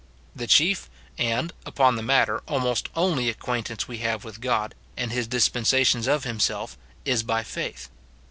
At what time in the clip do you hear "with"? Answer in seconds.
4.23-4.41